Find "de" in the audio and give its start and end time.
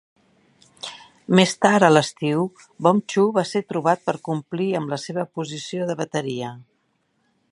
5.91-5.99